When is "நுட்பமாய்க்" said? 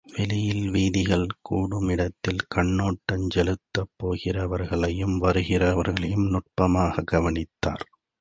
6.31-7.09